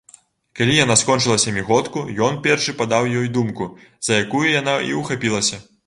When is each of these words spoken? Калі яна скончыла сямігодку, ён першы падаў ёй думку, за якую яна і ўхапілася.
Калі 0.59 0.77
яна 0.77 0.95
скончыла 1.01 1.37
сямігодку, 1.43 2.03
ён 2.29 2.41
першы 2.47 2.77
падаў 2.83 3.03
ёй 3.21 3.31
думку, 3.39 3.71
за 4.09 4.21
якую 4.25 4.45
яна 4.59 4.75
і 4.93 5.01
ўхапілася. 5.03 5.67